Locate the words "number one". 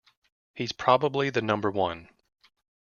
1.43-2.09